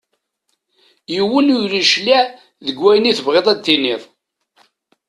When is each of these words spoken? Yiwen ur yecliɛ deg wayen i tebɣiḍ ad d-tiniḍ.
Yiwen 1.13 1.47
ur 1.59 1.71
yecliɛ 1.79 2.21
deg 2.65 2.77
wayen 2.81 3.09
i 3.11 3.13
tebɣiḍ 3.17 3.45
ad 3.49 3.57
d-tiniḍ. 3.59 4.01